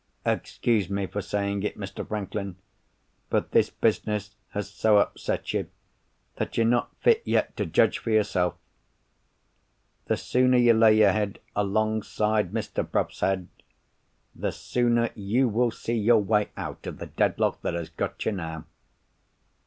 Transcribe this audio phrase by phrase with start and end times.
[0.25, 2.07] Excuse me for saying it, Mr.
[2.07, 2.55] Franklin,
[3.29, 5.69] but this business has so upset you,
[6.37, 8.55] that you're not fit yet to judge for yourself.
[10.07, 12.81] The sooner you lay your head alongside Mr.
[12.83, 13.47] Bruff's head,
[14.33, 18.25] the sooner you will see your way out of the dead lock that has got
[18.25, 18.65] you now."